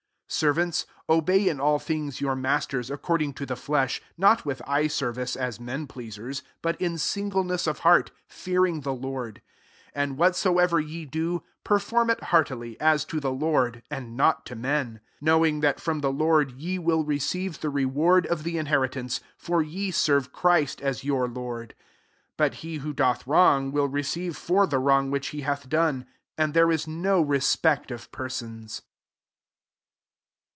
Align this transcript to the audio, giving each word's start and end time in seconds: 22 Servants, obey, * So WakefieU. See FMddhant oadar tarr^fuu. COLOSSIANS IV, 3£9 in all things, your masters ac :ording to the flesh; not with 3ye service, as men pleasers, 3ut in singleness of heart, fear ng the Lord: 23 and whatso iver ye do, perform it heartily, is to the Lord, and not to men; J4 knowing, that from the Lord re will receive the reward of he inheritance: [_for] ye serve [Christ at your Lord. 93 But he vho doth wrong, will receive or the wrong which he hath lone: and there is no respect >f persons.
22 0.33 0.39
Servants, 0.39 0.85
obey, 1.09 1.39
* 1.39 1.39
So 1.43 1.43
WakefieU. 1.43 1.43
See 1.43 1.51
FMddhant 1.51 1.51
oadar 1.51 1.51
tarr^fuu. 1.51 1.51
COLOSSIANS 1.51 1.51
IV, 1.51 1.51
3£9 1.51 1.51
in 1.51 1.59
all 1.59 1.79
things, 1.79 2.21
your 2.21 2.35
masters 2.37 2.91
ac 2.91 3.01
:ording 3.09 3.33
to 3.35 3.45
the 3.45 3.55
flesh; 3.57 4.01
not 4.17 4.45
with 4.45 4.59
3ye 4.59 4.91
service, 4.91 5.35
as 5.35 5.59
men 5.59 5.87
pleasers, 5.87 6.43
3ut 6.63 6.75
in 6.77 6.97
singleness 6.97 7.67
of 7.67 7.79
heart, 7.79 8.11
fear 8.29 8.65
ng 8.65 8.79
the 8.81 8.93
Lord: 8.93 9.41
23 9.93 10.01
and 10.01 10.17
whatso 10.17 10.57
iver 10.57 10.79
ye 10.79 11.03
do, 11.05 11.43
perform 11.65 12.09
it 12.09 12.23
heartily, 12.23 12.77
is 12.79 13.03
to 13.03 13.19
the 13.19 13.31
Lord, 13.33 13.83
and 13.91 14.15
not 14.15 14.45
to 14.45 14.55
men; 14.55 15.01
J4 15.15 15.17
knowing, 15.19 15.59
that 15.59 15.81
from 15.81 15.99
the 15.99 16.13
Lord 16.13 16.53
re 16.53 16.79
will 16.79 17.03
receive 17.03 17.59
the 17.59 17.69
reward 17.69 18.25
of 18.27 18.45
he 18.45 18.57
inheritance: 18.57 19.19
[_for] 19.37 19.69
ye 19.69 19.91
serve 19.91 20.31
[Christ 20.31 20.81
at 20.81 21.03
your 21.03 21.27
Lord. 21.27 21.75
93 22.37 22.37
But 22.37 22.53
he 22.53 22.79
vho 22.79 22.95
doth 22.95 23.27
wrong, 23.27 23.73
will 23.73 23.89
receive 23.89 24.41
or 24.49 24.65
the 24.65 24.79
wrong 24.79 25.11
which 25.11 25.27
he 25.27 25.41
hath 25.41 25.69
lone: 25.71 26.05
and 26.37 26.53
there 26.53 26.71
is 26.71 26.87
no 26.87 27.19
respect 27.19 27.91
>f 27.91 28.09
persons. 28.13 28.83